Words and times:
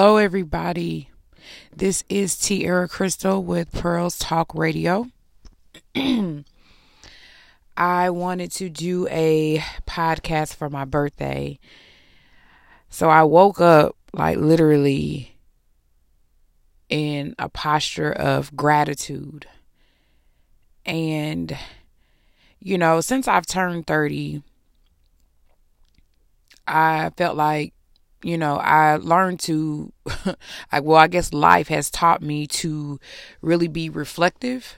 Hello, 0.00 0.16
everybody. 0.16 1.10
This 1.74 2.04
is 2.08 2.38
Tierra 2.38 2.86
Crystal 2.86 3.42
with 3.42 3.72
Pearls 3.72 4.16
Talk 4.16 4.54
Radio. 4.54 5.08
I 7.76 8.10
wanted 8.10 8.52
to 8.52 8.68
do 8.68 9.08
a 9.10 9.58
podcast 9.88 10.54
for 10.54 10.70
my 10.70 10.84
birthday. 10.84 11.58
So 12.88 13.10
I 13.10 13.24
woke 13.24 13.60
up 13.60 13.96
like 14.12 14.38
literally 14.38 15.36
in 16.88 17.34
a 17.36 17.48
posture 17.48 18.12
of 18.12 18.54
gratitude. 18.54 19.48
And, 20.86 21.58
you 22.60 22.78
know, 22.78 23.00
since 23.00 23.26
I've 23.26 23.46
turned 23.46 23.88
30, 23.88 24.44
I 26.68 27.10
felt 27.16 27.36
like 27.36 27.74
you 28.22 28.36
know, 28.36 28.56
I 28.56 28.96
learned 28.96 29.40
to, 29.40 29.92
I, 30.72 30.80
well, 30.80 30.98
I 30.98 31.08
guess 31.08 31.32
life 31.32 31.68
has 31.68 31.90
taught 31.90 32.22
me 32.22 32.46
to 32.48 32.98
really 33.40 33.68
be 33.68 33.88
reflective 33.88 34.76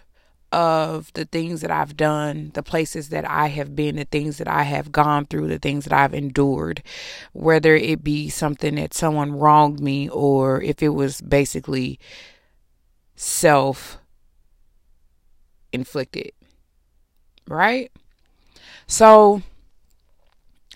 of 0.52 1.12
the 1.14 1.24
things 1.24 1.60
that 1.60 1.70
I've 1.70 1.96
done, 1.96 2.50
the 2.54 2.62
places 2.62 3.10
that 3.10 3.28
I 3.28 3.46
have 3.46 3.76
been, 3.76 3.96
the 3.96 4.04
things 4.04 4.38
that 4.38 4.48
I 4.48 4.64
have 4.64 4.90
gone 4.90 5.26
through, 5.26 5.48
the 5.48 5.58
things 5.58 5.84
that 5.84 5.92
I've 5.92 6.14
endured, 6.14 6.82
whether 7.32 7.76
it 7.76 8.02
be 8.02 8.28
something 8.28 8.74
that 8.74 8.92
someone 8.92 9.32
wronged 9.32 9.80
me 9.80 10.08
or 10.08 10.60
if 10.60 10.82
it 10.82 10.90
was 10.90 11.20
basically 11.20 12.00
self 13.14 13.98
inflicted. 15.72 16.32
Right? 17.46 17.92
So 18.86 19.42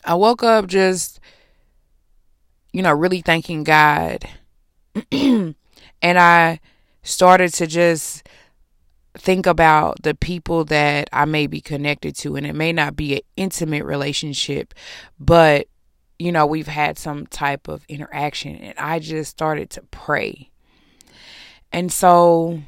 I 0.05 0.15
woke 0.15 0.43
up 0.45 0.67
just 0.67 1.19
you 2.75 2.83
know, 2.83 2.93
really 2.93 3.21
thanking 3.21 3.63
God. 3.63 4.29
and 5.13 5.55
I 6.03 6.59
started 7.05 7.55
to 7.55 7.69
just 7.69 8.29
think 9.17 9.47
about 9.47 10.03
the 10.03 10.17
people 10.17 10.65
that 10.65 11.09
I 11.13 11.25
may 11.25 11.47
be 11.47 11.61
connected 11.61 12.17
to. 12.17 12.35
And 12.35 12.45
it 12.45 12.55
may 12.55 12.73
not 12.73 12.97
be 12.97 13.15
an 13.15 13.21
intimate 13.37 13.85
relationship, 13.85 14.75
but, 15.21 15.69
you 16.19 16.33
know, 16.33 16.47
we've 16.47 16.67
had 16.67 16.99
some 16.99 17.29
type 17.29 17.69
of 17.69 17.85
interaction. 17.89 18.57
And 18.57 18.77
I 18.77 18.99
just 18.99 19.31
started 19.31 19.71
to 19.71 19.83
pray. 19.93 20.51
And 21.71 21.93
so 21.93 22.61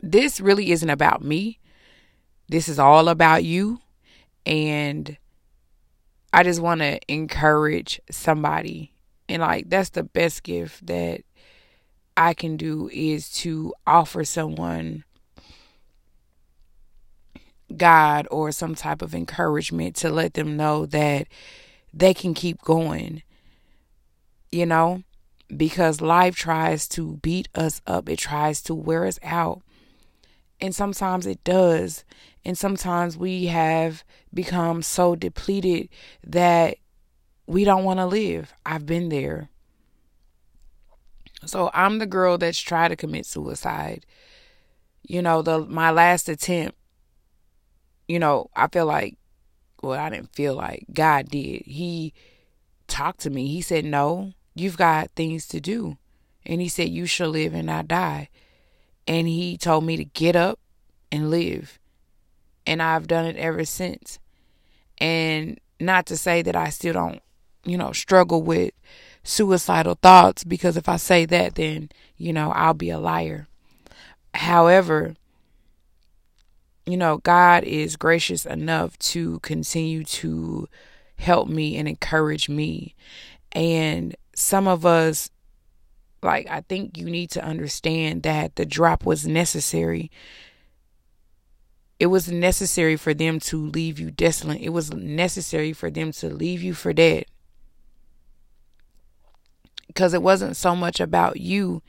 this 0.00 0.40
really 0.40 0.70
isn't 0.70 0.88
about 0.88 1.24
me. 1.24 1.58
This 2.48 2.68
is 2.68 2.78
all 2.78 3.08
about 3.08 3.42
you. 3.42 3.80
And 4.46 5.16
I 6.32 6.42
just 6.42 6.60
want 6.60 6.80
to 6.80 6.98
encourage 7.08 8.00
somebody. 8.10 8.92
And 9.28 9.42
like 9.42 9.68
that's 9.68 9.90
the 9.90 10.02
best 10.02 10.42
gift 10.42 10.86
that 10.86 11.22
I 12.16 12.34
can 12.34 12.56
do 12.56 12.88
is 12.92 13.30
to 13.40 13.74
offer 13.86 14.24
someone 14.24 15.04
God 17.74 18.26
or 18.30 18.52
some 18.52 18.74
type 18.74 19.02
of 19.02 19.14
encouragement 19.14 19.96
to 19.96 20.10
let 20.10 20.34
them 20.34 20.56
know 20.56 20.86
that 20.86 21.26
they 21.92 22.14
can 22.14 22.34
keep 22.34 22.60
going. 22.62 23.22
You 24.50 24.66
know, 24.66 25.02
because 25.54 26.00
life 26.00 26.36
tries 26.36 26.86
to 26.88 27.18
beat 27.22 27.48
us 27.54 27.80
up, 27.86 28.08
it 28.08 28.18
tries 28.18 28.62
to 28.62 28.74
wear 28.74 29.06
us 29.06 29.18
out. 29.22 29.62
And 30.60 30.74
sometimes 30.74 31.26
it 31.26 31.42
does. 31.42 32.04
And 32.44 32.58
sometimes 32.58 33.16
we 33.16 33.46
have 33.46 34.04
become 34.34 34.82
so 34.82 35.14
depleted 35.14 35.88
that 36.26 36.76
we 37.46 37.64
don't 37.64 37.84
want 37.84 38.00
to 38.00 38.06
live. 38.06 38.52
I've 38.66 38.86
been 38.86 39.08
there. 39.08 39.48
So 41.44 41.70
I'm 41.74 41.98
the 41.98 42.06
girl 42.06 42.38
that's 42.38 42.60
tried 42.60 42.88
to 42.88 42.96
commit 42.96 43.26
suicide. 43.26 44.06
You 45.02 45.22
know, 45.22 45.42
the 45.42 45.60
my 45.66 45.90
last 45.90 46.28
attempt, 46.28 46.78
you 48.08 48.18
know, 48.18 48.50
I 48.54 48.68
feel 48.68 48.86
like 48.86 49.18
well, 49.82 49.98
I 49.98 50.10
didn't 50.10 50.34
feel 50.34 50.54
like 50.54 50.86
God 50.92 51.28
did. 51.28 51.62
He 51.62 52.14
talked 52.86 53.20
to 53.20 53.30
me. 53.30 53.48
He 53.48 53.60
said, 53.60 53.84
"No, 53.84 54.32
you've 54.54 54.76
got 54.76 55.10
things 55.10 55.46
to 55.48 55.60
do." 55.60 55.98
And 56.46 56.60
he 56.60 56.68
said, 56.68 56.88
"You 56.88 57.06
shall 57.06 57.30
live 57.30 57.54
and 57.54 57.66
not 57.66 57.88
die." 57.88 58.28
And 59.08 59.26
he 59.26 59.58
told 59.58 59.84
me 59.84 59.96
to 59.96 60.04
get 60.04 60.36
up 60.36 60.60
and 61.10 61.30
live 61.30 61.80
and 62.66 62.82
I've 62.82 63.06
done 63.06 63.26
it 63.26 63.36
ever 63.36 63.64
since. 63.64 64.18
And 64.98 65.58
not 65.80 66.06
to 66.06 66.16
say 66.16 66.42
that 66.42 66.56
I 66.56 66.70
still 66.70 66.94
don't, 66.94 67.20
you 67.64 67.76
know, 67.76 67.92
struggle 67.92 68.42
with 68.42 68.72
suicidal 69.24 69.98
thoughts 70.00 70.44
because 70.44 70.76
if 70.76 70.88
I 70.88 70.96
say 70.96 71.24
that, 71.26 71.54
then, 71.54 71.90
you 72.16 72.32
know, 72.32 72.50
I'll 72.52 72.74
be 72.74 72.90
a 72.90 72.98
liar. 72.98 73.48
However, 74.34 75.14
you 76.86 76.96
know, 76.96 77.18
God 77.18 77.64
is 77.64 77.96
gracious 77.96 78.44
enough 78.44 78.98
to 78.98 79.38
continue 79.40 80.04
to 80.04 80.68
help 81.16 81.48
me 81.48 81.76
and 81.76 81.86
encourage 81.86 82.48
me. 82.48 82.94
And 83.52 84.16
some 84.34 84.66
of 84.66 84.84
us, 84.84 85.30
like, 86.22 86.48
I 86.48 86.62
think 86.62 86.96
you 86.96 87.06
need 87.06 87.30
to 87.30 87.44
understand 87.44 88.22
that 88.24 88.56
the 88.56 88.66
drop 88.66 89.04
was 89.04 89.26
necessary 89.26 90.10
it 92.02 92.06
was 92.06 92.28
necessary 92.28 92.96
for 92.96 93.14
them 93.14 93.38
to 93.38 93.56
leave 93.56 94.00
you 94.00 94.10
desolate. 94.10 94.60
It 94.60 94.70
was 94.70 94.92
necessary 94.92 95.72
for 95.72 95.88
them 95.88 96.10
to 96.14 96.30
leave 96.30 96.60
you 96.60 96.74
for 96.74 96.92
dead. 96.92 97.26
Because 99.86 100.12
it 100.12 100.20
wasn't 100.20 100.56
so 100.56 100.74
much 100.74 100.98
about 100.98 101.36
you, 101.36 101.80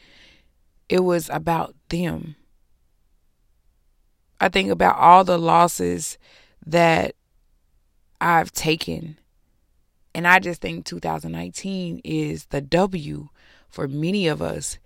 it 0.87 0.99
was 0.99 1.31
about 1.31 1.73
them. 1.89 2.35
I 4.39 4.49
think 4.49 4.69
about 4.69 4.99
all 4.99 5.23
the 5.23 5.39
losses 5.39 6.19
that 6.63 7.15
I've 8.21 8.51
taken. 8.51 9.17
And 10.13 10.27
I 10.27 10.37
just 10.37 10.61
think 10.61 10.85
2019 10.85 12.01
is 12.03 12.45
the 12.51 12.61
W 12.61 13.29
for 13.67 13.87
many 13.87 14.27
of 14.27 14.43
us. 14.43 14.77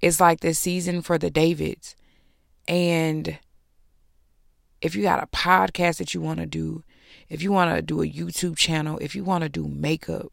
It's 0.00 0.20
like 0.20 0.42
the 0.42 0.54
season 0.54 1.02
for 1.02 1.18
the 1.18 1.28
Davids. 1.28 1.96
And 2.68 3.40
if 4.80 4.94
you 4.94 5.02
got 5.02 5.22
a 5.22 5.26
podcast 5.26 5.98
that 5.98 6.14
you 6.14 6.20
want 6.20 6.40
to 6.40 6.46
do, 6.46 6.82
if 7.28 7.42
you 7.42 7.52
want 7.52 7.74
to 7.74 7.82
do 7.82 8.02
a 8.02 8.08
YouTube 8.08 8.56
channel, 8.56 8.98
if 9.00 9.14
you 9.14 9.24
want 9.24 9.42
to 9.42 9.48
do 9.48 9.66
makeup, 9.66 10.32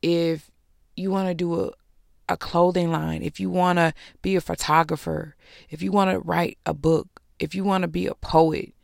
if 0.00 0.50
you 0.96 1.10
want 1.10 1.28
to 1.28 1.34
do 1.34 1.60
a, 1.60 1.70
a 2.28 2.36
clothing 2.36 2.90
line, 2.90 3.22
if 3.22 3.38
you 3.38 3.50
want 3.50 3.78
to 3.78 3.92
be 4.22 4.36
a 4.36 4.40
photographer, 4.40 5.36
if 5.70 5.82
you 5.82 5.92
want 5.92 6.10
to 6.10 6.18
write 6.18 6.58
a 6.66 6.74
book, 6.74 7.22
if 7.38 7.54
you 7.54 7.64
want 7.64 7.82
to 7.82 7.88
be 7.88 8.06
a 8.06 8.14
poet, 8.14 8.74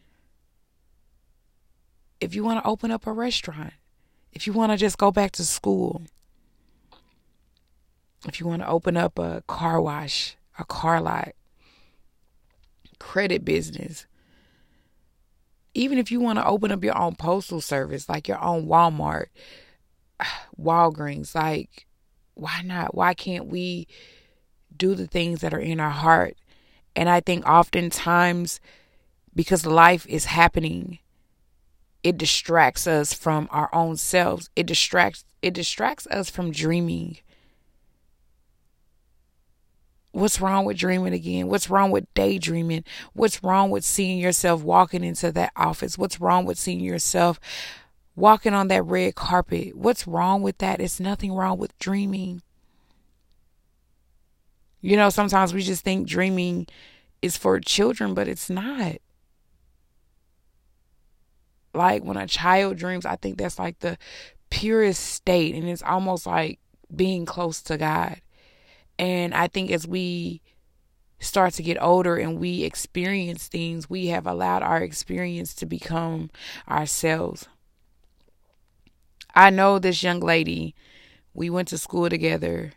if 2.21 2.35
you 2.35 2.45
want 2.45 2.63
to 2.63 2.69
open 2.69 2.91
up 2.91 3.07
a 3.07 3.13
restaurant, 3.13 3.73
if 4.33 4.47
you 4.47 4.53
want 4.53 4.73
to 4.73 4.79
just 4.79 4.99
go 4.99 5.11
back 5.11 5.33
to 5.33 5.45
school, 5.45 6.03
if 8.27 8.41
you 8.41 8.47
want 8.47 8.63
to 8.63 8.69
open 8.69 8.97
up 8.97 9.19
a 9.19 9.43
car 9.47 9.81
wash, 9.81 10.37
a 10.59 10.65
car 10.65 11.01
lot, 11.01 11.33
credit 12.99 13.45
business, 13.45 14.07
even 15.79 15.97
if 15.99 16.11
you 16.11 16.19
want 16.19 16.39
to 16.39 16.47
open 16.47 16.73
up 16.73 16.83
your 16.83 16.99
own 16.99 17.15
postal 17.15 17.61
service, 17.61 18.09
like 18.09 18.27
your 18.27 18.43
own 18.43 18.67
Walmart, 18.67 19.27
Walgreens, 20.61 21.35
like, 21.35 21.87
why 22.35 22.63
not? 22.65 22.95
Why 22.95 23.15
can't 23.15 23.47
we 23.47 23.87
do 24.77 24.95
the 24.95 25.07
things 25.07 25.41
that 25.41 25.55
are 25.55 25.61
in 25.61 25.79
our 25.79 25.91
heart? 25.91 26.37
And 26.97 27.09
I 27.09 27.21
think 27.21 27.47
oftentimes, 27.47 28.61
because 29.35 29.65
life 29.65 30.05
is 30.09 30.25
happening, 30.25 30.99
it 32.03 32.19
distracts 32.19 32.89
us 32.89 33.15
from 33.15 33.49
our 33.53 33.73
own 33.73 33.97
selves. 33.97 34.51
It 34.57 34.67
distracts 34.67 35.25
it 35.41 35.55
distracts 35.55 36.09
us 36.09 36.29
from 36.29 36.51
dreaming. 36.51 37.19
What's 40.19 40.41
wrong 40.41 40.65
with 40.65 40.77
dreaming 40.77 41.13
again? 41.13 41.47
What's 41.47 41.71
wrong 41.71 41.93
with 41.93 42.13
daydreaming? 42.15 42.83
What's 43.13 43.45
wrong 43.45 43.71
with 43.71 43.85
seeing 43.85 44.19
yourself 44.19 44.65
walking 44.65 45.05
into 45.05 45.31
that 45.31 45.53
office? 45.55 45.97
What's 45.97 46.21
wrong 46.21 46.45
with 46.45 46.59
seeing 46.59 46.81
yourself 46.81 47.39
walking 48.17 48.53
on 48.53 48.67
that 48.67 48.83
red 48.83 49.15
carpet? 49.15 49.77
What's 49.77 50.09
wrong 50.09 50.43
with 50.43 50.59
that? 50.59 50.81
It's 50.81 50.99
nothing 50.99 51.33
wrong 51.33 51.57
with 51.59 51.79
dreaming. 51.79 52.43
You 54.81 54.97
know, 54.97 55.09
sometimes 55.09 55.55
we 55.55 55.63
just 55.63 55.85
think 55.85 56.09
dreaming 56.09 56.67
is 57.23 57.37
for 57.37 57.61
children, 57.61 58.15
but 58.15 58.27
it's 58.27 58.51
not. 58.51 58.97
Like 61.73 62.03
when 62.03 62.17
a 62.17 62.27
child 62.27 62.77
dreams, 62.77 63.07
I 63.07 63.15
think 63.15 63.39
that's 63.39 63.59
like 63.59 63.79
the 63.79 63.97
purest 64.51 65.01
state, 65.05 65.55
and 65.55 65.69
it's 65.69 65.83
almost 65.83 66.27
like 66.27 66.59
being 66.95 67.25
close 67.25 67.63
to 67.63 67.79
God. 67.79 68.21
And 68.99 69.35
I 69.35 69.47
think 69.49 69.71
as 69.71 69.87
we 69.87 70.41
start 71.21 71.55
to 71.55 71.63
get 71.63 71.83
older 71.83 72.17
and 72.17 72.39
we 72.39 72.65
experience 72.65 73.47
things, 73.49 73.91
we 73.91 74.07
have 74.07 74.27
allowed 74.27 74.63
our 74.63 74.79
experience 74.83 75.55
to 75.55 75.67
become 75.67 76.31
ourselves. 76.69 77.49
I 79.35 79.51
know 79.51 79.79
this 79.79 80.03
young 80.03 80.21
lady 80.21 80.75
We 81.35 81.51
went 81.51 81.69
to 81.69 81.79
school 81.79 82.09
together. 82.11 82.73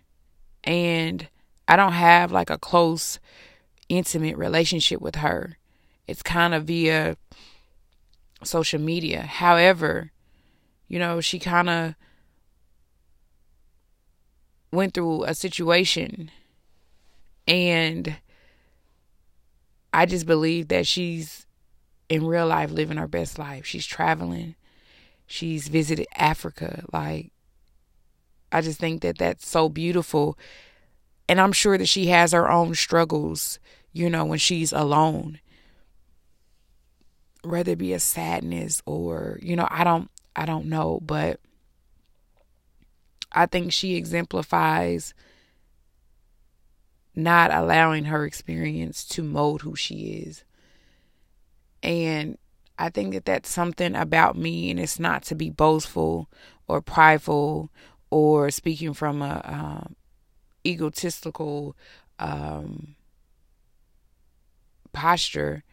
And 0.63 1.27
I 1.67 1.75
don't 1.75 1.93
have 1.93 2.31
like 2.31 2.51
a 2.51 2.59
close, 2.59 3.19
intimate 3.89 4.37
relationship 4.37 5.01
with 5.01 5.15
her. 5.15 5.57
It's 6.07 6.21
kind 6.21 6.53
of 6.53 6.65
via 6.65 7.17
social 8.43 8.79
media. 8.79 9.23
However, 9.23 10.11
you 10.87 10.99
know, 10.99 11.21
she 11.21 11.39
kind 11.39 11.69
of 11.69 11.95
went 14.71 14.93
through 14.93 15.23
a 15.25 15.33
situation 15.33 16.31
and 17.47 18.17
I 19.93 20.05
just 20.05 20.25
believe 20.25 20.69
that 20.69 20.87
she's 20.87 21.45
in 22.07 22.25
real 22.25 22.47
life 22.47 22.71
living 22.71 22.97
her 22.97 23.07
best 23.07 23.37
life. 23.37 23.65
She's 23.65 23.85
traveling. 23.85 24.55
She's 25.27 25.67
visited 25.67 26.07
Africa. 26.15 26.83
Like, 26.91 27.31
I 28.51 28.61
just 28.61 28.79
think 28.79 29.01
that 29.01 29.17
that's 29.17 29.47
so 29.47 29.69
beautiful. 29.69 30.37
And 31.27 31.39
I'm 31.39 31.51
sure 31.51 31.77
that 31.77 31.87
she 31.87 32.07
has 32.07 32.31
her 32.31 32.49
own 32.49 32.75
struggles, 32.75 33.59
you 33.93 34.09
know, 34.09 34.25
when 34.25 34.39
she's 34.39 34.71
alone. 34.73 35.39
Whether 37.43 37.71
it 37.71 37.79
be 37.79 37.93
a 37.93 37.99
sadness 37.99 38.81
or, 38.85 39.39
you 39.41 39.55
know, 39.55 39.67
I 39.69 39.83
don't 39.83 40.09
I 40.35 40.45
don't 40.45 40.67
know, 40.67 40.99
but 41.01 41.39
I 43.31 43.45
think 43.45 43.71
she 43.71 43.95
exemplifies 43.95 45.13
not 47.15 47.53
allowing 47.53 48.05
her 48.05 48.25
experience 48.25 49.05
to 49.05 49.23
mold 49.23 49.61
who 49.61 49.75
she 49.75 50.23
is. 50.25 50.43
And 51.83 52.37
I 52.77 52.89
think 52.89 53.13
that 53.13 53.25
that's 53.25 53.49
something 53.49 53.95
about 53.95 54.37
me, 54.37 54.71
and 54.71 54.79
it's 54.79 54.99
not 54.99 55.23
to 55.23 55.35
be 55.35 55.49
boastful 55.49 56.29
or 56.67 56.81
prideful 56.81 57.69
or 58.09 58.49
speaking 58.49 58.93
from 58.93 59.21
a 59.21 59.41
um, 59.43 59.95
egotistical 60.65 61.75
um, 62.19 62.95
posture. 64.93 65.63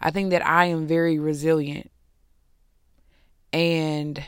I 0.00 0.10
think 0.10 0.30
that 0.30 0.46
I 0.46 0.66
am 0.66 0.86
very 0.86 1.18
resilient, 1.18 1.90
and 3.52 4.22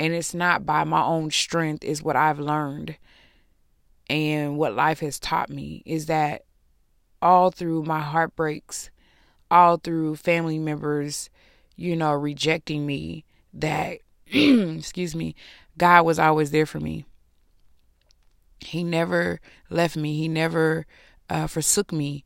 and 0.00 0.14
it's 0.14 0.32
not 0.32 0.64
by 0.64 0.82
my 0.82 1.02
own 1.02 1.30
strength. 1.30 1.84
Is 1.84 2.02
what 2.02 2.16
I've 2.16 2.40
learned 2.40 2.96
and 4.08 4.56
what 4.56 4.74
life 4.74 5.00
has 5.00 5.20
taught 5.20 5.50
me 5.50 5.82
is 5.84 6.06
that 6.06 6.46
all 7.22 7.50
through 7.50 7.84
my 7.84 8.00
heartbreaks, 8.00 8.90
all 9.50 9.76
through 9.76 10.16
family 10.16 10.58
members, 10.58 11.28
you 11.76 11.94
know, 11.94 12.12
rejecting 12.12 12.86
me, 12.86 13.26
that, 13.52 13.98
excuse 14.26 15.14
me, 15.14 15.36
God 15.76 16.06
was 16.06 16.18
always 16.18 16.50
there 16.50 16.66
for 16.66 16.80
me. 16.80 17.04
He 18.58 18.82
never 18.82 19.38
left 19.68 19.96
me, 19.96 20.16
He 20.16 20.28
never 20.28 20.86
uh, 21.28 21.46
forsook 21.46 21.92
me. 21.92 22.24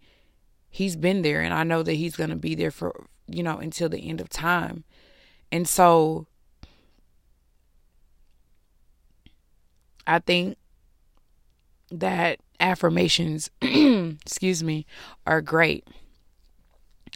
He's 0.71 0.95
been 0.95 1.23
there, 1.23 1.41
and 1.43 1.53
I 1.53 1.65
know 1.65 1.83
that 1.83 1.95
He's 1.95 2.17
going 2.17 2.31
to 2.31 2.37
be 2.37 2.55
there 2.55 2.71
for, 2.71 3.05
you 3.27 3.43
know, 3.43 3.59
until 3.59 3.89
the 3.89 4.09
end 4.09 4.21
of 4.21 4.29
time. 4.29 4.85
And 5.51 5.69
so 5.69 6.29
I 10.07 10.19
think 10.19 10.57
that 11.91 12.41
affirmations, 12.61 13.51
excuse 13.63 14.63
me, 14.63 14.87
are 15.27 15.41
great. 15.41 15.87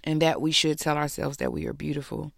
And 0.05 0.23
that 0.23 0.41
we 0.41 0.53
should 0.53 0.79
tell 0.79 0.97
ourselves 0.97 1.39
that 1.39 1.53
we 1.53 1.67
are 1.67 1.73
beautiful. 1.73 2.33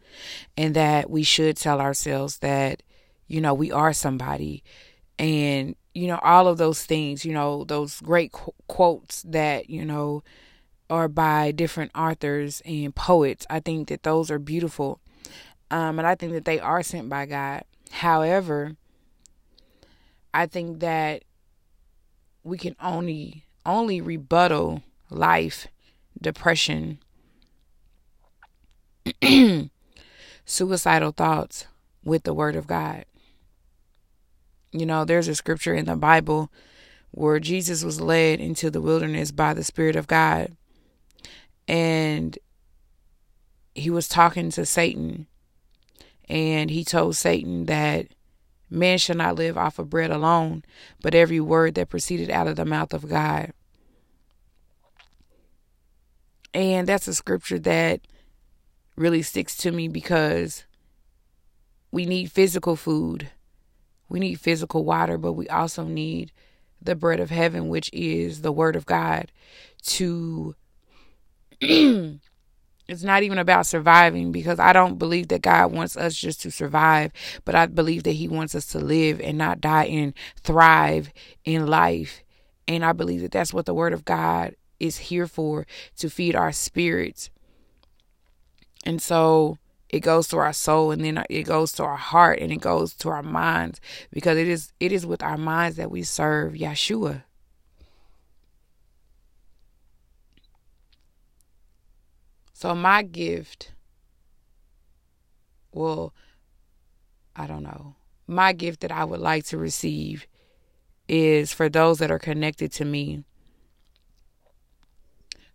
And 0.56 0.74
that 0.74 1.10
we 1.10 1.22
should 1.22 1.56
tell 1.56 1.80
ourselves 1.80 2.38
that, 2.38 2.82
you 3.26 3.40
know, 3.40 3.54
we 3.54 3.70
are 3.70 3.92
somebody. 3.92 4.64
And, 5.18 5.76
you 5.94 6.06
know, 6.06 6.18
all 6.22 6.48
of 6.48 6.58
those 6.58 6.84
things, 6.84 7.24
you 7.24 7.32
know, 7.32 7.64
those 7.64 8.00
great 8.00 8.32
qu- 8.32 8.54
quotes 8.66 9.22
that, 9.22 9.68
you 9.68 9.84
know, 9.84 10.22
are 10.88 11.08
by 11.08 11.52
different 11.52 11.92
authors 11.94 12.62
and 12.64 12.94
poets. 12.94 13.46
I 13.48 13.60
think 13.60 13.88
that 13.88 14.02
those 14.02 14.30
are 14.30 14.38
beautiful. 14.38 15.00
Um, 15.70 15.98
and 15.98 16.08
I 16.08 16.16
think 16.16 16.32
that 16.32 16.44
they 16.44 16.58
are 16.58 16.82
sent 16.82 17.08
by 17.08 17.26
God. 17.26 17.64
However, 17.90 18.76
I 20.32 20.46
think 20.46 20.80
that 20.80 21.24
we 22.42 22.58
can 22.58 22.76
only 22.80 23.44
only 23.66 24.00
rebuttal 24.00 24.82
life, 25.10 25.66
depression, 26.20 26.98
suicidal 30.44 31.12
thoughts 31.12 31.66
with 32.04 32.22
the 32.22 32.34
word 32.34 32.56
of 32.56 32.66
God. 32.66 33.04
You 34.72 34.86
know, 34.86 35.04
there's 35.04 35.28
a 35.28 35.34
scripture 35.34 35.74
in 35.74 35.86
the 35.86 35.96
Bible 35.96 36.50
where 37.10 37.40
Jesus 37.40 37.82
was 37.82 38.00
led 38.00 38.40
into 38.40 38.70
the 38.70 38.80
wilderness 38.80 39.32
by 39.32 39.52
the 39.52 39.64
Spirit 39.64 39.96
of 39.96 40.06
God. 40.06 40.56
And 41.66 42.38
he 43.74 43.90
was 43.90 44.08
talking 44.08 44.50
to 44.50 44.64
Satan. 44.64 45.26
And 46.28 46.70
he 46.70 46.84
told 46.84 47.16
Satan 47.16 47.66
that 47.66 48.06
Man 48.70 48.98
shall 48.98 49.16
not 49.16 49.34
live 49.34 49.58
off 49.58 49.78
of 49.78 49.90
bread 49.90 50.10
alone, 50.10 50.62
but 51.02 51.14
every 51.14 51.40
word 51.40 51.74
that 51.74 51.88
proceeded 51.88 52.30
out 52.30 52.46
of 52.46 52.56
the 52.56 52.64
mouth 52.64 52.94
of 52.94 53.08
God. 53.08 53.52
And 56.54 56.88
that's 56.88 57.08
a 57.08 57.14
scripture 57.14 57.58
that 57.60 58.00
really 58.96 59.22
sticks 59.22 59.56
to 59.58 59.72
me 59.72 59.88
because 59.88 60.64
we 61.90 62.06
need 62.06 62.30
physical 62.30 62.76
food. 62.76 63.30
We 64.08 64.20
need 64.20 64.40
physical 64.40 64.84
water, 64.84 65.18
but 65.18 65.32
we 65.32 65.48
also 65.48 65.84
need 65.84 66.32
the 66.82 66.94
bread 66.94 67.20
of 67.20 67.30
heaven, 67.30 67.68
which 67.68 67.90
is 67.92 68.42
the 68.42 68.52
word 68.52 68.76
of 68.76 68.86
God, 68.86 69.30
to 69.84 70.54
It's 72.90 73.04
not 73.04 73.22
even 73.22 73.38
about 73.38 73.66
surviving 73.66 74.32
because 74.32 74.58
I 74.58 74.72
don't 74.72 74.98
believe 74.98 75.28
that 75.28 75.42
God 75.42 75.72
wants 75.72 75.96
us 75.96 76.16
just 76.16 76.40
to 76.42 76.50
survive, 76.50 77.12
but 77.44 77.54
I 77.54 77.66
believe 77.66 78.02
that 78.02 78.12
He 78.12 78.26
wants 78.26 78.54
us 78.56 78.66
to 78.66 78.80
live 78.80 79.20
and 79.20 79.38
not 79.38 79.60
die 79.60 79.84
and 79.84 80.12
thrive 80.42 81.12
in 81.44 81.68
life. 81.68 82.24
And 82.66 82.84
I 82.84 82.92
believe 82.92 83.20
that 83.22 83.30
that's 83.30 83.54
what 83.54 83.66
the 83.66 83.74
Word 83.74 83.92
of 83.92 84.04
God 84.04 84.56
is 84.80 84.96
here 84.98 85.28
for 85.28 85.68
to 85.98 86.10
feed 86.10 86.34
our 86.34 86.50
spirits. 86.50 87.30
And 88.84 89.00
so 89.00 89.58
it 89.88 90.00
goes 90.00 90.26
to 90.28 90.38
our 90.38 90.52
soul 90.52 90.90
and 90.90 91.04
then 91.04 91.24
it 91.30 91.44
goes 91.44 91.70
to 91.72 91.84
our 91.84 91.96
heart 91.96 92.40
and 92.40 92.50
it 92.50 92.60
goes 92.60 92.94
to 92.94 93.08
our 93.08 93.22
minds 93.22 93.80
because 94.10 94.36
it 94.36 94.48
is 94.48 94.72
it 94.80 94.90
is 94.90 95.06
with 95.06 95.22
our 95.22 95.36
minds 95.36 95.76
that 95.76 95.90
we 95.90 96.02
serve 96.02 96.54
Yeshua. 96.54 97.22
So 102.60 102.74
my 102.74 103.02
gift, 103.02 103.72
well, 105.72 106.12
I 107.34 107.46
don't 107.46 107.62
know. 107.62 107.94
My 108.26 108.52
gift 108.52 108.80
that 108.80 108.92
I 108.92 109.02
would 109.02 109.18
like 109.18 109.46
to 109.46 109.56
receive 109.56 110.26
is 111.08 111.54
for 111.54 111.70
those 111.70 112.00
that 112.00 112.10
are 112.10 112.18
connected 112.18 112.70
to 112.72 112.84
me 112.84 113.24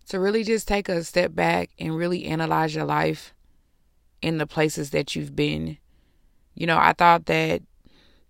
to 0.10 0.20
really 0.20 0.44
just 0.44 0.68
take 0.68 0.90
a 0.90 1.04
step 1.04 1.36
back 1.36 1.70
and 1.78 1.96
really 1.96 2.26
analyze 2.26 2.74
your 2.74 2.86
life 2.86 3.36
in 4.24 4.40
the 4.40 4.48
places 4.48 4.90
that 4.90 5.16
you've 5.16 5.36
been. 5.36 5.78
You 6.56 6.66
know, 6.66 6.80
I 6.80 6.94
thought 6.94 7.28
that 7.28 7.62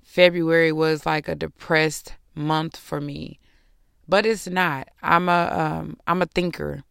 February 0.03 0.74
was 0.74 1.05
like 1.05 1.29
a 1.29 1.36
depressed 1.36 2.15
month 2.36 2.75
for 2.75 3.00
me, 3.00 3.39
but 4.05 4.25
it's 4.25 4.48
not. 4.48 4.89
I'm 5.01 5.29
a 5.29 5.77
um, 5.79 5.98
I'm 6.05 6.22
a 6.22 6.25
thinker. 6.25 6.84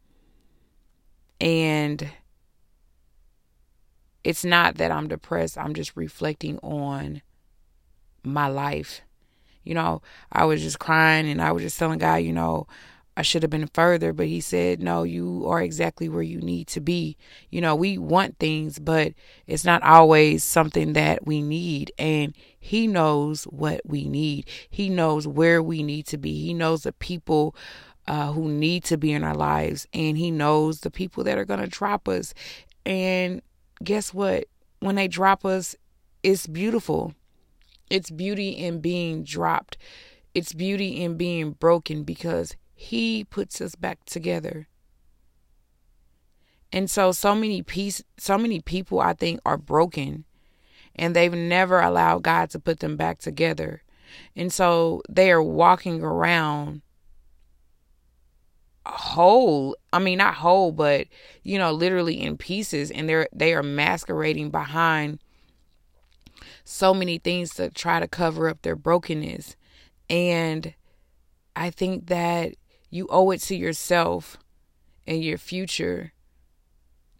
And 1.40 2.10
it's 4.22 4.44
not 4.44 4.76
that 4.76 4.90
I'm 4.90 5.08
depressed, 5.08 5.58
I'm 5.58 5.74
just 5.74 5.96
reflecting 5.96 6.58
on 6.58 7.22
my 8.22 8.48
life. 8.48 9.02
You 9.62 9.74
know, 9.74 10.02
I 10.32 10.44
was 10.44 10.62
just 10.62 10.78
crying 10.78 11.28
and 11.28 11.40
I 11.40 11.52
was 11.52 11.62
just 11.62 11.78
telling 11.78 11.98
God, 11.98 12.16
you 12.16 12.32
know, 12.32 12.66
I 13.16 13.22
should 13.22 13.42
have 13.42 13.50
been 13.50 13.68
further, 13.72 14.12
but 14.12 14.26
he 14.26 14.40
said, 14.40 14.82
No, 14.82 15.04
you 15.04 15.46
are 15.46 15.62
exactly 15.62 16.08
where 16.08 16.22
you 16.22 16.40
need 16.40 16.66
to 16.68 16.80
be. 16.80 17.16
You 17.48 17.60
know, 17.60 17.76
we 17.76 17.96
want 17.96 18.38
things, 18.38 18.78
but 18.78 19.14
it's 19.46 19.64
not 19.64 19.82
always 19.82 20.42
something 20.42 20.94
that 20.94 21.24
we 21.24 21.40
need. 21.40 21.92
And 21.96 22.34
he 22.58 22.86
knows 22.86 23.44
what 23.44 23.82
we 23.84 24.08
need, 24.08 24.48
he 24.68 24.88
knows 24.88 25.28
where 25.28 25.62
we 25.62 25.82
need 25.82 26.06
to 26.06 26.18
be, 26.18 26.42
he 26.42 26.54
knows 26.54 26.82
the 26.82 26.92
people 26.92 27.54
uh, 28.06 28.32
who 28.32 28.48
need 28.48 28.84
to 28.84 28.96
be 28.96 29.12
in 29.12 29.24
our 29.24 29.34
lives, 29.34 29.86
and 29.92 30.18
He 30.18 30.30
knows 30.30 30.80
the 30.80 30.90
people 30.90 31.24
that 31.24 31.38
are 31.38 31.44
going 31.44 31.60
to 31.60 31.66
drop 31.66 32.08
us. 32.08 32.34
And 32.84 33.42
guess 33.82 34.12
what? 34.12 34.44
When 34.80 34.96
they 34.96 35.08
drop 35.08 35.44
us, 35.44 35.74
it's 36.22 36.46
beautiful. 36.46 37.14
It's 37.90 38.10
beauty 38.10 38.50
in 38.50 38.80
being 38.80 39.24
dropped. 39.24 39.78
It's 40.34 40.52
beauty 40.52 41.02
in 41.02 41.16
being 41.16 41.52
broken 41.52 42.02
because 42.02 42.56
He 42.74 43.24
puts 43.24 43.60
us 43.60 43.74
back 43.74 44.04
together. 44.04 44.68
And 46.72 46.90
so, 46.90 47.12
so 47.12 47.34
many 47.34 47.62
piece, 47.62 48.02
so 48.18 48.36
many 48.36 48.60
people 48.60 49.00
I 49.00 49.12
think 49.12 49.40
are 49.46 49.56
broken, 49.56 50.24
and 50.96 51.14
they've 51.14 51.32
never 51.32 51.80
allowed 51.80 52.24
God 52.24 52.50
to 52.50 52.58
put 52.58 52.80
them 52.80 52.96
back 52.96 53.20
together. 53.20 53.82
And 54.34 54.52
so 54.52 55.02
they 55.08 55.30
are 55.30 55.42
walking 55.42 56.02
around 56.02 56.82
whole 58.86 59.76
i 59.92 59.98
mean 59.98 60.18
not 60.18 60.34
whole 60.34 60.70
but 60.70 61.06
you 61.42 61.58
know 61.58 61.72
literally 61.72 62.20
in 62.20 62.36
pieces 62.36 62.90
and 62.90 63.08
they're 63.08 63.28
they 63.32 63.54
are 63.54 63.62
masquerading 63.62 64.50
behind 64.50 65.18
so 66.64 66.94
many 66.94 67.18
things 67.18 67.54
to 67.54 67.70
try 67.70 68.00
to 68.00 68.08
cover 68.08 68.48
up 68.48 68.62
their 68.62 68.76
brokenness. 68.76 69.56
And 70.10 70.74
i 71.56 71.70
think 71.70 72.06
that 72.06 72.54
you 72.90 73.06
owe 73.10 73.30
it 73.30 73.40
to 73.42 73.56
yourself 73.56 74.36
and 75.06 75.22
your 75.22 75.38
future 75.38 76.12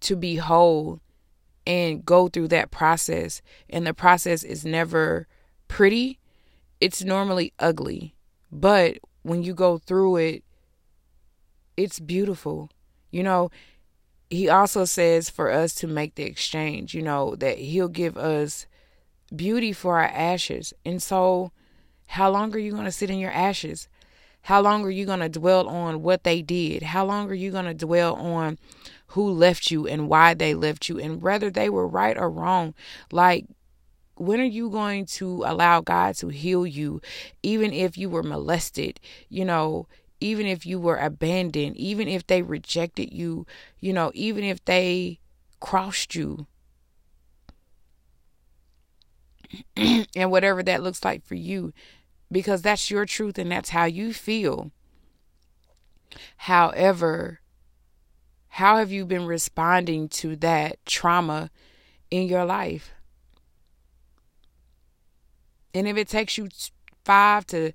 to 0.01 0.17
be 0.17 0.37
whole 0.37 1.01
and 1.67 2.05
go 2.05 2.29
through 2.29 2.49
that 2.49 2.71
process. 2.71 3.41
And 3.71 3.87
the 3.87 3.95
process 3.95 4.43
is 4.43 4.65
never 4.65 5.27
pretty 5.69 6.19
it's 6.81 7.03
normally 7.03 7.53
ugly. 7.59 8.15
But 8.53 8.99
when 9.23 9.43
you 9.43 9.55
go 9.55 9.79
through 9.79 10.17
it 10.17 10.45
it's 11.77 12.01
beautiful. 12.01 12.71
You 13.11 13.23
know, 13.23 13.51
he 14.31 14.49
also 14.49 14.85
says 14.85 15.31
for 15.31 15.51
us 15.51 15.75
to 15.77 15.87
make 15.87 16.15
the 16.15 16.25
exchange, 16.25 16.95
you 16.95 17.03
know, 17.03 17.37
that 17.37 17.59
he'll 17.59 17.89
give 17.89 18.17
us 18.17 18.67
beauty 19.35 19.73
for 19.73 19.99
our 19.99 20.07
ashes. 20.07 20.73
And 20.85 21.03
so, 21.03 21.53
how 22.09 22.31
long 22.31 22.55
are 22.55 22.59
you 22.59 22.73
going 22.73 22.85
to 22.85 22.93
sit 22.93 23.11
in 23.11 23.19
your 23.19 23.31
ashes? 23.31 23.89
How 24.43 24.61
long 24.61 24.85
are 24.85 24.91
you 24.91 25.07
going 25.07 25.21
to 25.21 25.29
dwell 25.29 25.69
on 25.69 26.03
what 26.03 26.25
they 26.25 26.43
did? 26.43 26.83
How 26.83 27.05
long 27.07 27.31
are 27.31 27.35
you 27.35 27.51
going 27.51 27.65
to 27.65 27.75
dwell 27.75 28.15
on 28.17 28.59
who 29.09 29.31
left 29.31 29.71
you 29.71 29.87
and 29.87 30.09
why 30.09 30.35
they 30.35 30.55
left 30.55 30.89
you 30.89 30.99
and 30.99 31.23
whether 31.23 31.51
they 31.51 31.71
were 31.71 31.89
right 31.89 32.17
or 32.17 32.29
wrong? 32.29 32.75
Like, 33.11 33.47
when 34.17 34.41
are 34.41 34.45
you 34.45 34.69
going 34.71 35.07
to 35.07 35.43
allow 35.47 35.81
God 35.81 36.17
to 36.17 36.29
heal 36.29 36.67
you, 36.67 37.01
even 37.43 37.73
if 37.73 37.97
you 37.97 38.11
were 38.11 38.23
molested? 38.23 39.01
You 39.29 39.47
know, 39.47 39.89
even 40.25 40.47
if 40.47 40.65
you 40.65 40.81
were 40.81 40.97
abandoned, 40.97 41.77
even 41.77 42.09
if 42.09 42.27
they 42.27 42.41
rejected 42.41 43.13
you, 43.13 43.47
you 43.79 43.93
know, 43.93 44.11
even 44.15 44.43
if 44.43 44.65
they 44.65 45.21
crossed 45.61 46.15
you. 46.15 46.47
and 49.77 50.31
whatever 50.31 50.63
that 50.63 50.83
looks 50.83 51.05
like 51.05 51.27
for 51.27 51.35
you, 51.35 51.75
because 52.33 52.63
that's 52.63 52.91
your 52.91 53.05
truth 53.05 53.37
and 53.37 53.53
that's 53.53 53.69
how 53.69 53.85
you 53.85 54.15
feel. 54.15 54.71
However, 56.39 57.41
how 58.49 58.79
have 58.79 58.91
you 58.91 59.05
been 59.05 59.27
responding 59.27 60.09
to 60.09 60.37
that 60.37 60.79
trauma 60.87 61.51
in 62.11 62.29
your 62.29 62.47
life? 62.47 62.93
And 65.75 65.87
if 65.87 65.99
it 65.99 66.09
takes 66.09 66.39
you 66.39 66.49
five 67.05 67.47
to 67.49 67.73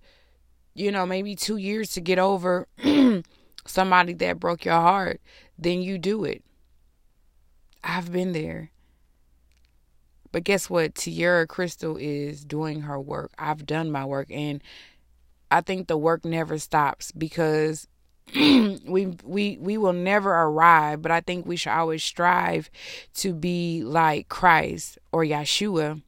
you 0.80 0.92
know, 0.92 1.06
maybe 1.06 1.36
two 1.36 1.58
years 1.58 1.92
to 1.92 2.02
get 2.02 2.20
over 2.20 2.68
somebody 3.66 4.14
that 4.14 4.40
broke 4.40 4.64
your 4.64 4.76
heart, 4.76 5.20
then 5.58 5.82
you 5.82 5.98
do 5.98 6.24
it. 6.24 6.42
I've 7.84 8.12
been 8.12 8.32
there. 8.32 8.72
But 10.32 10.46
guess 10.46 10.70
what? 10.70 10.96
Tierra 10.96 11.48
Crystal 11.48 11.98
is 11.98 12.46
doing 12.46 12.82
her 12.82 13.00
work. 13.00 13.32
I've 13.38 13.66
done 13.66 13.92
my 13.92 14.06
work 14.06 14.28
and 14.32 14.62
I 15.52 15.62
think 15.62 15.88
the 15.88 15.98
work 15.98 16.24
never 16.24 16.58
stops 16.60 17.12
because 17.12 17.88
we 18.36 19.18
we 19.24 19.58
we 19.60 19.78
will 19.78 19.94
never 19.94 20.32
arrive, 20.32 21.02
but 21.02 21.12
I 21.12 21.22
think 21.22 21.46
we 21.46 21.56
should 21.56 21.72
always 21.72 22.04
strive 22.04 22.70
to 23.16 23.34
be 23.34 23.84
like 23.84 24.30
Christ 24.30 25.00
or 25.12 25.24
Yeshua. 25.26 26.02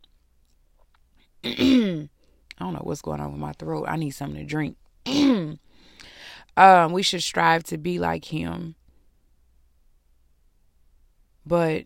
I 2.61 2.65
don't 2.65 2.73
know 2.73 2.81
what's 2.83 3.01
going 3.01 3.19
on 3.19 3.31
with 3.31 3.41
my 3.41 3.53
throat. 3.53 3.85
I 3.87 3.95
need 3.95 4.11
something 4.11 4.39
to 4.39 4.45
drink. 4.45 4.77
um, 6.55 6.91
we 6.91 7.01
should 7.01 7.23
strive 7.23 7.63
to 7.63 7.77
be 7.79 7.97
like 7.97 8.25
him. 8.25 8.75
But 11.43 11.85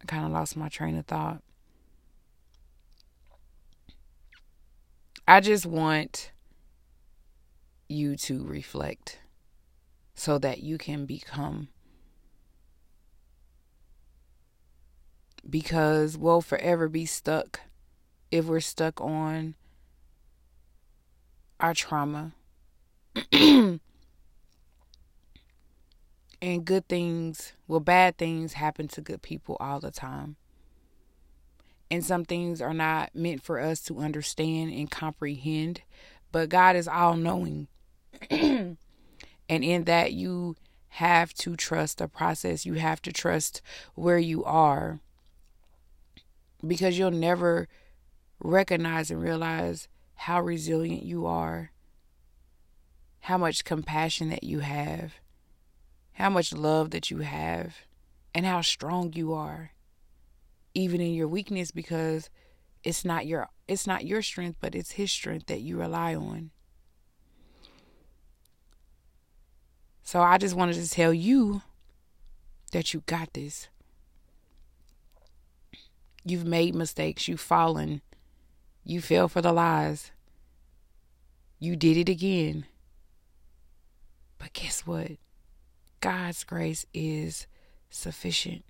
I 0.00 0.06
kind 0.06 0.24
of 0.24 0.32
lost 0.32 0.56
my 0.56 0.70
train 0.70 0.96
of 0.96 1.04
thought. 1.04 1.42
I 5.28 5.40
just 5.40 5.66
want 5.66 6.32
you 7.86 8.16
to 8.16 8.42
reflect 8.46 9.18
so 10.14 10.38
that 10.38 10.62
you 10.62 10.78
can 10.78 11.04
become. 11.04 11.68
Because 15.48 16.16
we'll 16.16 16.40
forever 16.40 16.88
be 16.88 17.04
stuck 17.04 17.60
if 18.30 18.46
we're 18.46 18.60
stuck 18.60 19.00
on 19.00 19.54
our 21.58 21.74
trauma. 21.74 22.32
and 23.32 23.80
good 26.64 26.88
things, 26.88 27.52
well, 27.68 27.80
bad 27.80 28.16
things 28.16 28.54
happen 28.54 28.88
to 28.88 29.00
good 29.00 29.22
people 29.22 29.56
all 29.60 29.80
the 29.80 29.90
time. 29.90 30.36
And 31.90 32.04
some 32.04 32.24
things 32.24 32.62
are 32.62 32.74
not 32.74 33.14
meant 33.14 33.42
for 33.42 33.58
us 33.58 33.82
to 33.82 33.98
understand 33.98 34.72
and 34.72 34.90
comprehend, 34.90 35.82
but 36.30 36.48
God 36.48 36.76
is 36.76 36.86
all 36.86 37.16
knowing. 37.16 37.66
and 38.30 38.76
in 39.48 39.84
that, 39.84 40.12
you 40.12 40.56
have 40.94 41.34
to 41.34 41.56
trust 41.56 41.98
the 41.98 42.08
process, 42.08 42.64
you 42.64 42.74
have 42.74 43.02
to 43.02 43.12
trust 43.12 43.60
where 43.94 44.18
you 44.18 44.44
are 44.44 45.00
because 46.66 46.98
you'll 46.98 47.10
never 47.10 47.68
recognize 48.40 49.10
and 49.10 49.22
realize 49.22 49.88
how 50.14 50.40
resilient 50.40 51.02
you 51.02 51.26
are, 51.26 51.72
how 53.20 53.38
much 53.38 53.64
compassion 53.64 54.30
that 54.30 54.44
you 54.44 54.60
have, 54.60 55.14
how 56.14 56.30
much 56.30 56.52
love 56.52 56.90
that 56.90 57.10
you 57.10 57.18
have, 57.18 57.76
and 58.34 58.46
how 58.46 58.60
strong 58.60 59.12
you 59.12 59.32
are, 59.32 59.72
even 60.74 61.00
in 61.00 61.14
your 61.14 61.28
weakness, 61.28 61.70
because 61.70 62.30
it's 62.82 63.04
not 63.04 63.26
your 63.26 63.48
it's 63.68 63.86
not 63.86 64.06
your 64.06 64.22
strength, 64.22 64.56
but 64.60 64.74
it's 64.74 64.92
his 64.92 65.12
strength 65.12 65.46
that 65.46 65.60
you 65.60 65.78
rely 65.78 66.14
on. 66.14 66.50
So 70.02 70.20
I 70.20 70.38
just 70.38 70.56
wanted 70.56 70.74
to 70.74 70.90
tell 70.90 71.14
you 71.14 71.62
that 72.72 72.92
you 72.92 73.02
got 73.06 73.32
this. 73.32 73.68
You've 76.24 76.44
made 76.44 76.74
mistakes, 76.74 77.28
you've 77.28 77.40
fallen, 77.40 78.02
you 78.84 79.00
fell 79.00 79.28
for 79.28 79.42
the 79.42 79.52
lies. 79.52 80.10
You 81.58 81.76
did 81.76 81.96
it 81.96 82.08
again. 82.08 82.66
But 84.38 84.52
guess 84.54 84.86
what? 84.86 85.12
God's 86.00 86.44
grace 86.44 86.86
is 86.94 87.46
sufficient. 87.90 88.64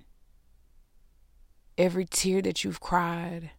Every 1.79 2.05
tear 2.05 2.43
that 2.43 2.65
you've 2.65 2.81
cried, 2.81 3.53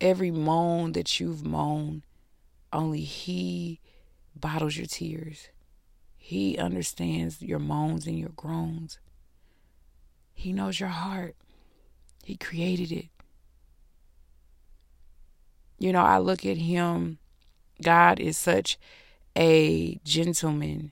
every 0.00 0.30
moan 0.32 0.92
that 0.92 1.20
you've 1.20 1.46
moaned, 1.46 2.02
only 2.72 3.02
He 3.02 3.80
bottles 4.34 4.76
your 4.76 4.86
tears. 4.86 5.48
He 6.16 6.58
understands 6.58 7.40
your 7.40 7.60
moans 7.60 8.06
and 8.06 8.18
your 8.18 8.30
groans. 8.30 8.98
He 10.34 10.52
knows 10.52 10.80
your 10.80 10.88
heart. 10.88 11.36
He 12.26 12.36
created 12.36 12.90
it. 12.90 13.06
You 15.78 15.92
know, 15.92 16.02
I 16.02 16.18
look 16.18 16.44
at 16.44 16.56
him. 16.56 17.18
God 17.80 18.18
is 18.18 18.36
such 18.36 18.80
a 19.36 20.00
gentleman. 20.02 20.90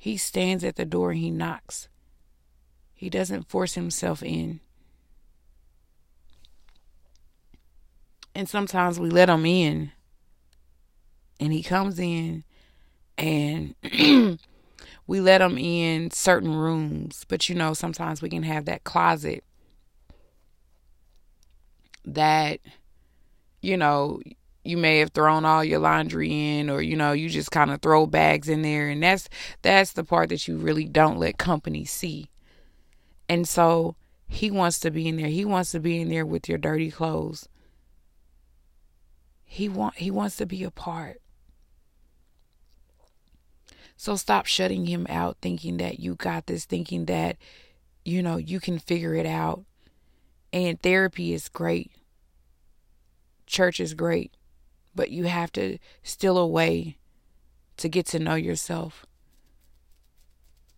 He 0.00 0.16
stands 0.16 0.64
at 0.64 0.76
the 0.76 0.86
door 0.86 1.10
and 1.10 1.20
he 1.20 1.30
knocks. 1.30 1.90
He 2.94 3.10
doesn't 3.10 3.50
force 3.50 3.74
himself 3.74 4.22
in. 4.22 4.60
And 8.34 8.48
sometimes 8.48 8.98
we 8.98 9.10
let 9.10 9.28
him 9.28 9.44
in. 9.44 9.92
And 11.38 11.52
he 11.52 11.62
comes 11.62 11.98
in 11.98 12.44
and 13.18 13.74
we 15.06 15.20
let 15.20 15.42
him 15.42 15.58
in 15.58 16.10
certain 16.12 16.54
rooms. 16.54 17.26
But 17.28 17.50
you 17.50 17.54
know, 17.54 17.74
sometimes 17.74 18.22
we 18.22 18.30
can 18.30 18.44
have 18.44 18.64
that 18.64 18.84
closet 18.84 19.44
that 22.14 22.60
you 23.60 23.76
know 23.76 24.20
you 24.64 24.76
may 24.76 24.98
have 24.98 25.10
thrown 25.10 25.44
all 25.44 25.64
your 25.64 25.78
laundry 25.78 26.58
in 26.58 26.68
or 26.68 26.82
you 26.82 26.96
know 26.96 27.12
you 27.12 27.28
just 27.28 27.50
kind 27.50 27.70
of 27.70 27.80
throw 27.80 28.06
bags 28.06 28.48
in 28.48 28.62
there 28.62 28.88
and 28.88 29.02
that's 29.02 29.28
that's 29.62 29.92
the 29.92 30.04
part 30.04 30.28
that 30.28 30.46
you 30.46 30.56
really 30.56 30.84
don't 30.84 31.18
let 31.18 31.38
company 31.38 31.84
see. 31.84 32.30
And 33.28 33.48
so 33.48 33.96
he 34.26 34.50
wants 34.50 34.78
to 34.80 34.90
be 34.90 35.08
in 35.08 35.16
there. 35.16 35.28
He 35.28 35.44
wants 35.44 35.72
to 35.72 35.80
be 35.80 36.00
in 36.00 36.08
there 36.08 36.26
with 36.26 36.48
your 36.48 36.58
dirty 36.58 36.90
clothes. 36.90 37.48
He 39.44 39.68
want 39.68 39.96
he 39.96 40.10
wants 40.10 40.36
to 40.36 40.46
be 40.46 40.62
a 40.62 40.70
part. 40.70 41.20
So 43.96 44.16
stop 44.16 44.46
shutting 44.46 44.86
him 44.86 45.06
out 45.10 45.38
thinking 45.42 45.76
that 45.78 46.00
you 46.00 46.14
got 46.14 46.46
this 46.46 46.64
thinking 46.64 47.06
that 47.06 47.36
you 48.04 48.22
know 48.22 48.36
you 48.36 48.60
can 48.60 48.78
figure 48.78 49.14
it 49.14 49.26
out. 49.26 49.64
And 50.52 50.80
therapy 50.80 51.32
is 51.32 51.48
great. 51.48 51.92
Church 53.50 53.80
is 53.80 53.94
great. 53.94 54.32
But 54.94 55.10
you 55.10 55.24
have 55.24 55.52
to 55.52 55.78
steal 56.02 56.38
away 56.38 56.96
to 57.76 57.88
get 57.88 58.06
to 58.06 58.18
know 58.18 58.34
yourself 58.34 59.04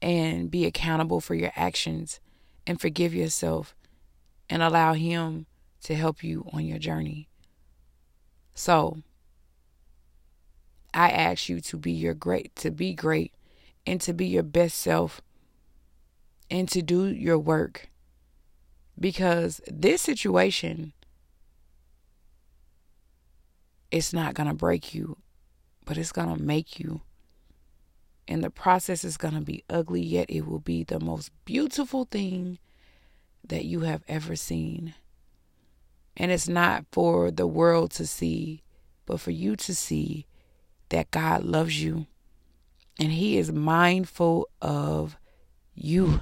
and 0.01 0.51
be 0.51 0.67
accountable 0.67 1.21
for 1.21 1.35
your 1.35 1.53
actions 1.55 2.21
and 2.67 2.81
forgive 2.81 3.15
yourself 3.15 3.75
and 4.49 4.63
allow 4.63 4.95
Him 4.95 5.47
to 5.83 5.95
help 5.95 6.25
you 6.25 6.49
on 6.53 6.65
your 6.65 6.79
journey. 6.79 7.29
So, 8.55 8.99
I 10.95 11.11
ask 11.11 11.49
you 11.49 11.61
to 11.61 11.77
be 11.77 11.93
your 11.93 12.15
great, 12.15 12.55
to 12.57 12.71
be 12.71 12.93
great, 12.95 13.33
and 13.87 14.01
to 14.03 14.13
be 14.13 14.27
your 14.27 14.43
best 14.43 14.79
self, 14.79 15.21
and 16.51 16.69
to 16.69 16.83
do 16.83 17.07
your 17.07 17.39
work. 17.39 17.89
Because 19.01 19.61
this 19.67 20.03
situation, 20.03 20.93
it's 23.93 24.13
not 24.13 24.35
going 24.35 24.49
to 24.49 24.55
break 24.55 24.93
you, 24.93 25.19
but 25.85 25.97
it's 25.97 26.11
going 26.11 26.35
to 26.35 26.43
make 26.43 26.81
you. 26.81 27.03
And 28.27 28.43
the 28.43 28.51
process 28.51 29.05
is 29.05 29.17
going 29.17 29.35
to 29.35 29.41
be 29.41 29.63
ugly, 29.71 30.03
yet 30.03 30.29
it 30.29 30.47
will 30.47 30.59
be 30.59 30.83
the 30.83 30.99
most 30.99 31.31
beautiful 31.45 32.07
thing 32.07 32.59
that 33.47 33.65
you 33.65 33.81
have 33.81 34.03
ever 34.09 34.35
seen. 34.35 34.95
And 36.17 36.33
it's 36.33 36.49
not 36.49 36.87
for 36.91 37.31
the 37.31 37.47
world 37.47 37.93
to 37.93 38.07
see, 38.07 38.63
but 39.07 39.21
for 39.21 39.31
you 39.31 39.55
to 39.57 39.75
see 39.75 40.27
that 40.89 41.11
God 41.11 41.45
loves 41.45 41.83
you 41.83 42.07
and 42.99 43.13
He 43.13 43.39
is 43.39 43.51
mindful 43.53 44.49
of 44.61 45.17
you. 45.75 46.21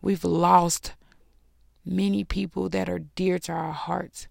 We've 0.00 0.24
lost 0.24 0.94
many 1.84 2.24
people 2.24 2.68
that 2.68 2.88
are 2.88 2.98
dear 2.98 3.38
to 3.40 3.52
our 3.52 3.72
hearts, 3.72 4.28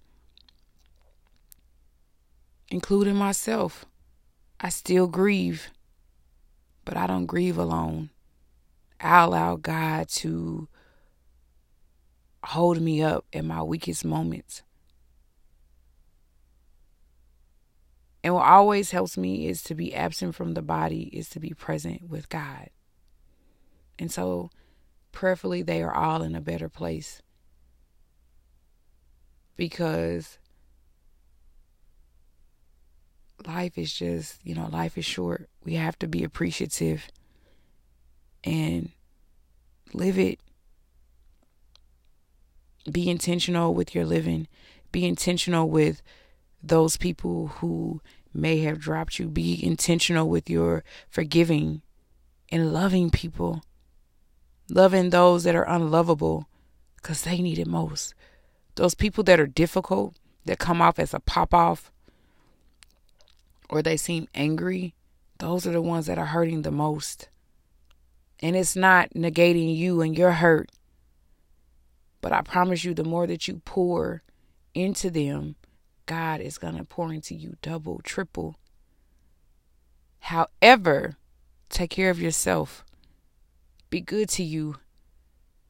including 2.69 3.15
myself. 3.15 3.85
I 4.59 4.69
still 4.69 5.07
grieve, 5.07 5.69
but 6.85 6.97
I 6.97 7.07
don't 7.07 7.25
grieve 7.25 7.57
alone. 7.57 8.09
I 8.99 9.23
allow 9.23 9.55
God 9.55 10.09
to 10.09 10.67
hold 12.43 12.81
me 12.81 13.03
up 13.03 13.25
in 13.31 13.45
my 13.45 13.61
weakest 13.61 14.03
moments. 14.03 14.63
And 18.23 18.33
what 18.33 18.45
always 18.45 18.91
helps 18.91 19.17
me 19.17 19.47
is 19.47 19.61
to 19.63 19.75
be 19.75 19.93
absent 19.93 20.35
from 20.35 20.53
the 20.53 20.61
body, 20.61 21.03
is 21.13 21.29
to 21.29 21.39
be 21.39 21.51
present 21.51 22.09
with 22.09 22.29
God. 22.29 22.69
And 23.99 24.11
so, 24.11 24.49
prayerfully, 25.11 25.61
they 25.61 25.81
are 25.81 25.93
all 25.93 26.21
in 26.21 26.35
a 26.35 26.41
better 26.41 26.67
place. 26.67 27.21
Because 29.55 30.39
life 33.47 33.77
is 33.77 33.93
just, 33.93 34.39
you 34.43 34.53
know, 34.53 34.67
life 34.71 34.97
is 34.97 35.05
short. 35.05 35.49
We 35.63 35.75
have 35.75 35.97
to 35.99 36.07
be 36.07 36.23
appreciative 36.23 37.07
and 38.43 38.91
live 39.93 40.19
it 40.19 40.39
be 42.91 43.09
intentional 43.09 43.73
with 43.73 43.93
your 43.93 44.05
living. 44.05 44.47
Be 44.91 45.05
intentional 45.05 45.69
with 45.69 46.01
those 46.63 46.97
people 46.97 47.47
who 47.47 48.01
may 48.33 48.59
have 48.59 48.79
dropped 48.79 49.19
you. 49.19 49.27
Be 49.27 49.63
intentional 49.63 50.29
with 50.29 50.49
your 50.49 50.83
forgiving 51.09 51.81
and 52.49 52.73
loving 52.73 53.09
people. 53.09 53.63
Loving 54.69 55.09
those 55.09 55.43
that 55.43 55.55
are 55.55 55.67
unlovable 55.67 56.47
because 56.95 57.23
they 57.23 57.41
need 57.41 57.59
it 57.59 57.67
most. 57.67 58.13
Those 58.75 58.95
people 58.95 59.23
that 59.25 59.39
are 59.39 59.47
difficult, 59.47 60.15
that 60.45 60.59
come 60.59 60.81
off 60.81 60.99
as 60.99 61.13
a 61.13 61.19
pop 61.19 61.53
off, 61.53 61.91
or 63.69 63.81
they 63.81 63.97
seem 63.97 64.27
angry, 64.33 64.93
those 65.39 65.67
are 65.67 65.71
the 65.71 65.81
ones 65.81 66.05
that 66.07 66.17
are 66.17 66.27
hurting 66.27 66.61
the 66.61 66.71
most. 66.71 67.29
And 68.39 68.55
it's 68.55 68.75
not 68.75 69.13
negating 69.13 69.75
you 69.75 70.01
and 70.01 70.17
your 70.17 70.31
hurt. 70.33 70.69
But 72.21 72.31
I 72.31 72.41
promise 72.41 72.83
you, 72.83 72.93
the 72.93 73.03
more 73.03 73.27
that 73.27 73.47
you 73.47 73.61
pour 73.65 74.23
into 74.73 75.09
them, 75.09 75.55
God 76.05 76.41
is 76.41 76.57
going 76.57 76.77
to 76.77 76.83
pour 76.83 77.11
into 77.13 77.35
you 77.35 77.55
double, 77.61 77.99
triple. 78.03 78.55
However, 80.19 81.17
take 81.69 81.91
care 81.91 82.09
of 82.09 82.21
yourself. 82.21 82.83
Be 83.89 84.01
good 84.01 84.29
to 84.29 84.43
you. 84.43 84.75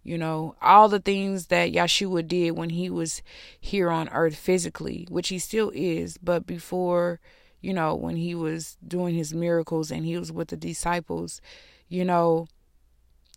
You 0.04 0.18
know, 0.18 0.56
all 0.62 0.88
the 0.88 1.00
things 1.00 1.48
that 1.48 1.74
Yeshua 1.74 2.26
did 2.26 2.52
when 2.52 2.70
he 2.70 2.90
was 2.90 3.22
here 3.60 3.92
on 3.92 4.08
earth 4.10 4.36
physically, 4.36 5.06
which 5.10 5.28
he 5.28 5.38
still 5.38 5.72
is, 5.76 6.18
but 6.18 6.48
before, 6.48 7.20
you 7.62 7.74
know, 7.74 7.96
when 7.96 8.16
he 8.16 8.36
was 8.36 8.78
doing 8.86 9.16
his 9.16 9.34
miracles 9.34 9.92
and 9.92 10.06
he 10.06 10.18
was 10.18 10.32
with 10.32 10.50
the 10.50 10.58
disciples, 10.58 11.42
you 11.88 12.06
know, 12.06 12.48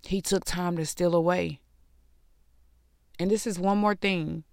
he 0.03 0.21
took 0.21 0.45
time 0.45 0.77
to 0.77 0.87
steal 0.87 1.15
away. 1.15 1.61
And 3.19 3.31
this 3.31 3.47
is 3.47 3.59
one 3.59 3.79
more 3.79 3.95
thing 3.95 4.45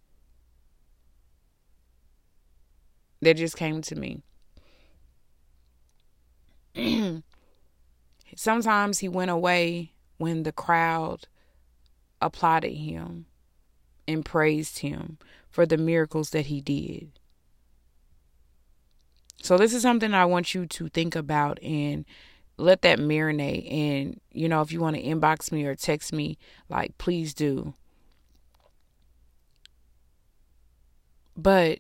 that 3.21 3.38
just 3.38 3.58
came 3.58 3.82
to 3.82 3.95
me. 3.95 4.21
Sometimes 8.36 8.99
he 8.99 9.08
went 9.08 9.32
away 9.32 9.93
when 10.17 10.43
the 10.43 10.51
crowd 10.51 11.27
applauded 12.21 12.73
him 12.73 13.25
and 14.08 14.25
praised 14.25 14.80
him 14.80 15.17
for 15.49 15.65
the 15.65 15.77
miracles 15.77 16.32
that 16.32 16.47
he 16.47 16.62
did. 16.62 17.16
So, 19.41 19.58
this 19.58 19.73
is 19.73 19.82
something 19.82 20.13
I 20.13 20.26
want 20.26 20.54
you 20.54 20.65
to 20.65 20.89
think 20.89 21.15
about 21.15 21.62
and 21.63 22.06
let 22.58 22.82
that 22.82 23.00
marinate. 23.00 23.71
And, 23.71 24.19
you 24.32 24.50
know, 24.50 24.62
if 24.62 24.71
you 24.71 24.80
want 24.80 24.95
to 24.95 25.04
inbox 25.04 25.52
me 25.52 25.65
or 25.65 25.76
text 25.76 26.12
me, 26.12 26.38
like, 26.69 26.97
please 26.97 27.34
do. 27.34 27.73
But 31.36 31.80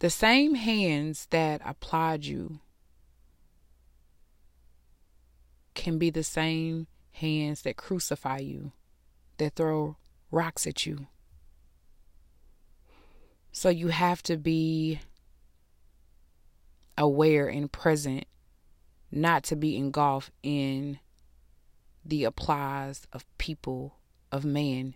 the 0.00 0.10
same 0.10 0.54
hands 0.54 1.28
that 1.30 1.62
applaud 1.64 2.24
you 2.24 2.60
can 5.74 5.98
be 5.98 6.10
the 6.10 6.24
same 6.24 6.88
hands 7.12 7.62
that 7.62 7.76
crucify 7.76 8.38
you, 8.38 8.72
that 9.38 9.54
throw 9.54 9.96
rocks 10.30 10.66
at 10.66 10.84
you. 10.84 11.06
So 13.56 13.70
you 13.70 13.88
have 13.88 14.22
to 14.24 14.36
be 14.36 15.00
aware 16.98 17.48
and 17.48 17.72
present, 17.72 18.26
not 19.10 19.44
to 19.44 19.56
be 19.56 19.78
engulfed 19.78 20.30
in 20.42 20.98
the 22.04 22.24
applause 22.24 23.06
of 23.14 23.24
people, 23.38 23.96
of 24.30 24.44
man 24.44 24.94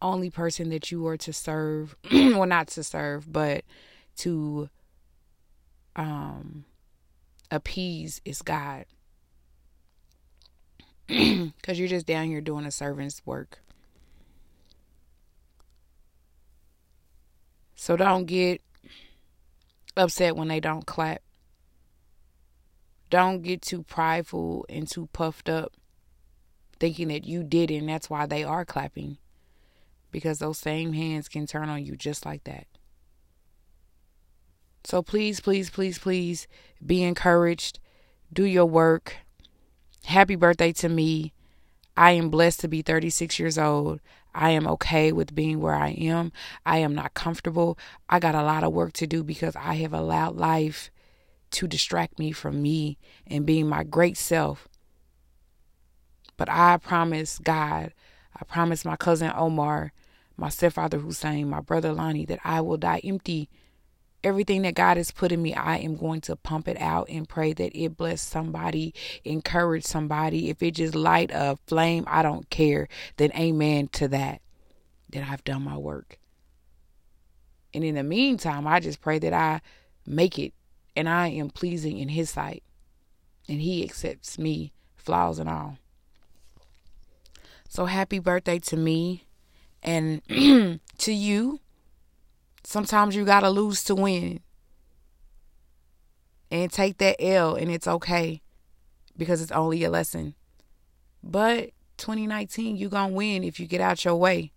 only 0.00 0.30
person 0.30 0.68
that 0.68 0.92
you 0.92 1.04
are 1.08 1.16
to 1.16 1.32
serve, 1.32 1.96
well, 2.12 2.46
not 2.46 2.68
to 2.68 2.84
serve, 2.84 3.32
but 3.32 3.64
to 4.18 4.68
um, 5.96 6.66
appease 7.50 8.20
is 8.24 8.42
God. 8.42 8.84
Because 11.08 11.80
you're 11.80 11.88
just 11.88 12.06
down 12.06 12.26
here 12.26 12.40
doing 12.40 12.64
a 12.64 12.70
servant's 12.70 13.22
work. 13.26 13.63
So 17.84 17.98
don't 17.98 18.24
get 18.24 18.62
upset 19.94 20.36
when 20.36 20.48
they 20.48 20.58
don't 20.58 20.86
clap. 20.86 21.20
Don't 23.10 23.42
get 23.42 23.60
too 23.60 23.82
prideful 23.82 24.64
and 24.70 24.88
too 24.88 25.10
puffed 25.12 25.50
up 25.50 25.74
thinking 26.80 27.08
that 27.08 27.26
you 27.26 27.42
did 27.42 27.70
it 27.70 27.76
and 27.76 27.90
that's 27.90 28.08
why 28.08 28.24
they 28.24 28.42
are 28.42 28.64
clapping 28.64 29.18
because 30.10 30.38
those 30.38 30.56
same 30.56 30.94
hands 30.94 31.28
can 31.28 31.46
turn 31.46 31.68
on 31.68 31.84
you 31.84 31.94
just 31.94 32.24
like 32.24 32.44
that. 32.44 32.66
So 34.84 35.02
please, 35.02 35.40
please, 35.40 35.68
please, 35.68 35.98
please 35.98 36.48
be 36.86 37.02
encouraged. 37.02 37.80
Do 38.32 38.44
your 38.44 38.64
work. 38.64 39.18
Happy 40.06 40.36
birthday 40.36 40.72
to 40.72 40.88
me. 40.88 41.34
I 41.98 42.12
am 42.12 42.30
blessed 42.30 42.60
to 42.60 42.68
be 42.68 42.80
36 42.80 43.38
years 43.38 43.58
old. 43.58 44.00
I 44.34 44.50
am 44.50 44.66
okay 44.66 45.12
with 45.12 45.34
being 45.34 45.60
where 45.60 45.74
I 45.74 45.90
am. 45.90 46.32
I 46.66 46.78
am 46.78 46.94
not 46.94 47.14
comfortable. 47.14 47.78
I 48.08 48.18
got 48.18 48.34
a 48.34 48.42
lot 48.42 48.64
of 48.64 48.72
work 48.72 48.92
to 48.94 49.06
do 49.06 49.22
because 49.22 49.54
I 49.56 49.74
have 49.74 49.92
allowed 49.92 50.36
life 50.36 50.90
to 51.52 51.68
distract 51.68 52.18
me 52.18 52.32
from 52.32 52.60
me 52.60 52.98
and 53.26 53.46
being 53.46 53.68
my 53.68 53.84
great 53.84 54.16
self. 54.16 54.68
But 56.36 56.48
I 56.48 56.78
promise 56.78 57.38
God, 57.38 57.94
I 58.34 58.44
promise 58.44 58.84
my 58.84 58.96
cousin 58.96 59.32
Omar 59.36 59.92
my 60.36 60.48
stepfather 60.48 60.98
Hussein, 60.98 61.48
my 61.48 61.60
brother 61.60 61.92
Lonnie, 61.92 62.26
that 62.26 62.40
I 62.44 62.60
will 62.60 62.76
die 62.76 63.00
empty 63.04 63.48
everything 64.24 64.62
that 64.62 64.74
God 64.74 64.96
has 64.96 65.10
put 65.10 65.30
in 65.30 65.42
me, 65.42 65.54
I 65.54 65.76
am 65.76 65.96
going 65.96 66.22
to 66.22 66.34
pump 66.34 66.66
it 66.66 66.80
out 66.80 67.08
and 67.08 67.28
pray 67.28 67.52
that 67.52 67.78
it 67.78 67.96
bless 67.96 68.22
somebody, 68.22 68.94
encourage 69.24 69.84
somebody. 69.84 70.50
If 70.50 70.62
it 70.62 70.72
just 70.72 70.94
light 70.94 71.30
a 71.32 71.58
flame, 71.66 72.04
I 72.06 72.22
don't 72.22 72.48
care. 72.50 72.88
Then 73.18 73.30
amen 73.36 73.88
to 73.92 74.08
that. 74.08 74.40
That 75.10 75.28
I've 75.28 75.44
done 75.44 75.62
my 75.62 75.76
work. 75.76 76.18
And 77.72 77.84
in 77.84 77.96
the 77.96 78.02
meantime, 78.02 78.66
I 78.66 78.80
just 78.80 79.00
pray 79.00 79.18
that 79.18 79.32
I 79.32 79.60
make 80.06 80.38
it 80.38 80.54
and 80.96 81.08
I 81.08 81.28
am 81.28 81.50
pleasing 81.50 81.98
in 81.98 82.08
his 82.08 82.30
sight. 82.30 82.62
And 83.48 83.60
he 83.60 83.84
accepts 83.84 84.38
me, 84.38 84.72
flaws 84.96 85.38
and 85.38 85.48
all. 85.48 85.78
So 87.68 87.86
happy 87.86 88.20
birthday 88.20 88.58
to 88.60 88.76
me 88.76 89.26
and 89.82 90.22
to 90.98 91.12
you. 91.12 91.60
Sometimes 92.64 93.14
you 93.14 93.24
got 93.24 93.40
to 93.40 93.50
lose 93.50 93.84
to 93.84 93.94
win. 93.94 94.40
And 96.50 96.72
take 96.72 96.98
that 96.98 97.16
L, 97.18 97.54
and 97.54 97.70
it's 97.70 97.88
okay 97.88 98.42
because 99.16 99.42
it's 99.42 99.52
only 99.52 99.82
a 99.84 99.90
lesson. 99.90 100.34
But 101.22 101.70
2019, 101.98 102.76
you 102.76 102.88
going 102.88 103.10
to 103.10 103.14
win 103.14 103.44
if 103.44 103.58
you 103.58 103.66
get 103.66 103.80
out 103.80 104.04
your 104.04 104.16
way. 104.16 104.52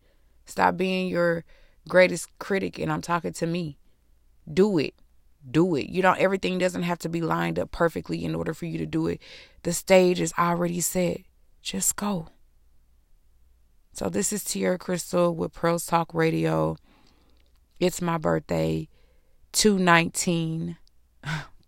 Stop 0.45 0.77
being 0.77 1.07
your 1.07 1.43
greatest 1.87 2.29
critic, 2.39 2.77
and 2.77 2.91
I'm 2.91 3.01
talking 3.01 3.33
to 3.33 3.47
me. 3.47 3.77
Do 4.51 4.77
it. 4.77 4.93
Do 5.49 5.75
it. 5.75 5.89
You 5.89 6.01
don't, 6.01 6.19
everything 6.19 6.57
doesn't 6.57 6.83
have 6.83 6.99
to 6.99 7.09
be 7.09 7.21
lined 7.21 7.57
up 7.57 7.71
perfectly 7.71 8.23
in 8.23 8.35
order 8.35 8.53
for 8.53 8.65
you 8.65 8.77
to 8.77 8.85
do 8.85 9.07
it. 9.07 9.21
The 9.63 9.73
stage 9.73 10.19
is 10.19 10.33
already 10.37 10.81
set. 10.81 11.21
Just 11.61 11.95
go. 11.95 12.27
So 13.93 14.09
this 14.09 14.31
is 14.31 14.43
Tierra 14.43 14.77
Crystal 14.77 15.33
with 15.33 15.53
Pearls 15.53 15.85
Talk 15.85 16.13
Radio. 16.13 16.77
It's 17.79 18.01
my 18.01 18.17
birthday, 18.17 18.89
219, 19.51 20.77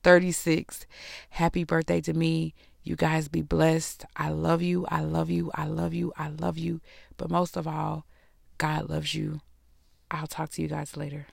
36. 0.03 0.87
Happy 1.29 1.63
birthday 1.63 2.01
to 2.01 2.13
me. 2.13 2.55
You 2.81 2.95
guys 2.95 3.27
be 3.27 3.43
blessed. 3.43 4.05
I 4.15 4.29
love 4.29 4.63
you. 4.63 4.87
I 4.89 5.01
love 5.01 5.29
you. 5.29 5.51
I 5.53 5.67
love 5.67 5.93
you. 5.93 6.11
I 6.17 6.29
love 6.29 6.57
you. 6.57 6.81
But 7.17 7.29
most 7.29 7.55
of 7.55 7.67
all, 7.67 8.05
God 8.57 8.89
loves 8.89 9.13
you. 9.13 9.41
I'll 10.09 10.25
talk 10.25 10.49
to 10.51 10.61
you 10.63 10.67
guys 10.67 10.97
later. 10.97 11.27